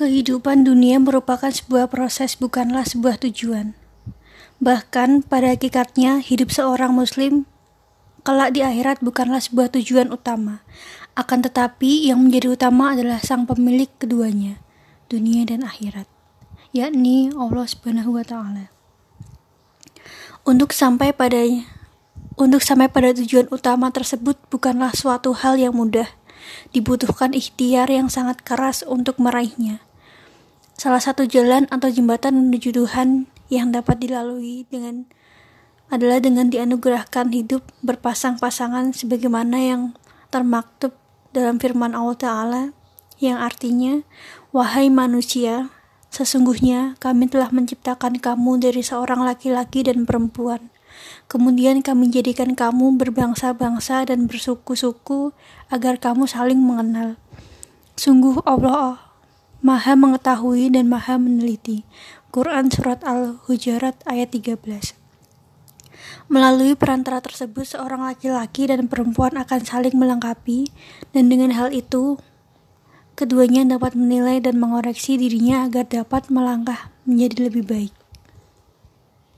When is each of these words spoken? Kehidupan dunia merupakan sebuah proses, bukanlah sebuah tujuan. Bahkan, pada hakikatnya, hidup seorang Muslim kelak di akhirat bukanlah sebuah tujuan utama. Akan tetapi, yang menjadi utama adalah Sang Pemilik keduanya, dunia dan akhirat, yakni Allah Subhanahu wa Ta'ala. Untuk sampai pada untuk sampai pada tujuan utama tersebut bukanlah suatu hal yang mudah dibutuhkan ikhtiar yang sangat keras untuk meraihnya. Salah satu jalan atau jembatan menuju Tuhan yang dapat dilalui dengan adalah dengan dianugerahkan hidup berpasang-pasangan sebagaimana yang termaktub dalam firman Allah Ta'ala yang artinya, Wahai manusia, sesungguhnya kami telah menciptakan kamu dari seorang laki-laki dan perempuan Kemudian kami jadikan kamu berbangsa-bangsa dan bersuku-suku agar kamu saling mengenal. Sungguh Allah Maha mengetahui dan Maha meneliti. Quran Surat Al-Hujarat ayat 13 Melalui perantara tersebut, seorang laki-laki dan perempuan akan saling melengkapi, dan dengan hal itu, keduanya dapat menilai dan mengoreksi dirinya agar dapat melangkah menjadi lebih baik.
Kehidupan 0.00 0.64
dunia 0.64 0.96
merupakan 0.96 1.52
sebuah 1.52 1.92
proses, 1.92 2.32
bukanlah 2.32 2.88
sebuah 2.88 3.20
tujuan. 3.20 3.76
Bahkan, 4.56 5.28
pada 5.28 5.52
hakikatnya, 5.52 6.24
hidup 6.24 6.48
seorang 6.48 6.96
Muslim 6.96 7.44
kelak 8.24 8.56
di 8.56 8.64
akhirat 8.64 9.04
bukanlah 9.04 9.44
sebuah 9.44 9.68
tujuan 9.76 10.08
utama. 10.08 10.64
Akan 11.12 11.44
tetapi, 11.44 12.08
yang 12.08 12.24
menjadi 12.24 12.48
utama 12.48 12.96
adalah 12.96 13.20
Sang 13.20 13.44
Pemilik 13.44 13.92
keduanya, 14.00 14.56
dunia 15.12 15.44
dan 15.44 15.68
akhirat, 15.68 16.08
yakni 16.72 17.28
Allah 17.36 17.68
Subhanahu 17.68 18.16
wa 18.16 18.24
Ta'ala. 18.24 18.72
Untuk 20.48 20.72
sampai 20.72 21.12
pada 21.12 21.44
untuk 22.40 22.64
sampai 22.64 22.88
pada 22.88 23.12
tujuan 23.12 23.52
utama 23.52 23.92
tersebut 23.92 24.40
bukanlah 24.48 24.96
suatu 24.96 25.36
hal 25.36 25.60
yang 25.60 25.76
mudah 25.76 26.08
dibutuhkan 26.72 27.36
ikhtiar 27.36 27.92
yang 27.92 28.08
sangat 28.08 28.40
keras 28.40 28.80
untuk 28.80 29.20
meraihnya. 29.20 29.89
Salah 30.80 31.04
satu 31.04 31.28
jalan 31.28 31.68
atau 31.68 31.92
jembatan 31.92 32.48
menuju 32.48 32.72
Tuhan 32.72 33.28
yang 33.52 33.68
dapat 33.68 34.00
dilalui 34.00 34.64
dengan 34.72 35.04
adalah 35.92 36.24
dengan 36.24 36.48
dianugerahkan 36.48 37.36
hidup 37.36 37.68
berpasang-pasangan 37.84 38.96
sebagaimana 38.96 39.60
yang 39.60 39.82
termaktub 40.32 40.96
dalam 41.36 41.60
firman 41.60 41.92
Allah 41.92 42.16
Ta'ala 42.16 42.62
yang 43.20 43.36
artinya, 43.36 44.00
Wahai 44.56 44.88
manusia, 44.88 45.68
sesungguhnya 46.08 46.96
kami 46.96 47.28
telah 47.28 47.52
menciptakan 47.52 48.16
kamu 48.16 48.64
dari 48.64 48.80
seorang 48.80 49.20
laki-laki 49.20 49.84
dan 49.84 50.08
perempuan 50.08 50.72
Kemudian 51.28 51.84
kami 51.84 52.10
jadikan 52.10 52.56
kamu 52.58 52.98
berbangsa-bangsa 52.98 54.08
dan 54.08 54.26
bersuku-suku 54.26 55.30
agar 55.70 56.00
kamu 56.02 56.26
saling 56.26 56.58
mengenal. 56.58 57.20
Sungguh 57.94 58.42
Allah 58.48 59.09
Maha 59.60 59.92
mengetahui 59.92 60.72
dan 60.72 60.88
Maha 60.88 61.20
meneliti. 61.20 61.84
Quran 62.32 62.72
Surat 62.72 63.04
Al-Hujarat 63.04 64.00
ayat 64.08 64.32
13 64.32 64.56
Melalui 66.32 66.72
perantara 66.72 67.20
tersebut, 67.20 67.68
seorang 67.68 68.08
laki-laki 68.08 68.72
dan 68.72 68.88
perempuan 68.88 69.36
akan 69.36 69.60
saling 69.60 69.92
melengkapi, 69.92 70.72
dan 71.12 71.28
dengan 71.28 71.52
hal 71.52 71.76
itu, 71.76 72.16
keduanya 73.20 73.76
dapat 73.76 73.92
menilai 73.92 74.40
dan 74.40 74.56
mengoreksi 74.56 75.20
dirinya 75.20 75.68
agar 75.68 75.84
dapat 75.84 76.32
melangkah 76.32 76.88
menjadi 77.04 77.52
lebih 77.52 77.68
baik. 77.68 77.99